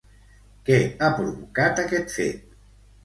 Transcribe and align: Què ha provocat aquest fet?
Què 0.69 0.79
ha 1.07 1.11
provocat 1.19 1.83
aquest 1.85 2.17
fet? 2.19 2.61